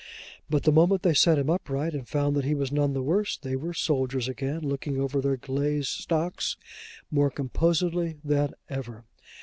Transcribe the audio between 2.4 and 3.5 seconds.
he was none the worse,